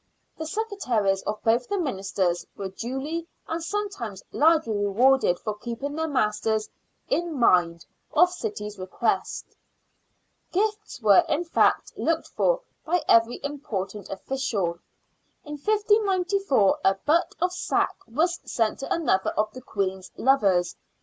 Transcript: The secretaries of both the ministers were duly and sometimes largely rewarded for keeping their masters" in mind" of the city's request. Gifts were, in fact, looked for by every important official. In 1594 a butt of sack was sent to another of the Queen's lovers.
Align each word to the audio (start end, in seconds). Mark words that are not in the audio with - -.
The 0.35 0.47
secretaries 0.47 1.21
of 1.27 1.43
both 1.43 1.67
the 1.67 1.77
ministers 1.77 2.47
were 2.57 2.69
duly 2.69 3.27
and 3.47 3.63
sometimes 3.63 4.23
largely 4.31 4.73
rewarded 4.75 5.37
for 5.37 5.53
keeping 5.55 5.93
their 5.93 6.07
masters" 6.07 6.67
in 7.17 7.35
mind" 7.37 7.85
of 8.11 8.29
the 8.29 8.33
city's 8.33 8.79
request. 8.79 9.45
Gifts 10.51 10.99
were, 11.03 11.23
in 11.29 11.43
fact, 11.45 11.93
looked 11.95 12.29
for 12.29 12.61
by 12.83 13.03
every 13.07 13.39
important 13.43 14.09
official. 14.09 14.79
In 15.45 15.51
1594 15.59 16.79
a 16.83 16.95
butt 16.95 17.35
of 17.39 17.53
sack 17.53 17.93
was 18.07 18.39
sent 18.43 18.79
to 18.79 18.91
another 18.91 19.29
of 19.33 19.53
the 19.53 19.61
Queen's 19.61 20.09
lovers. 20.17 20.75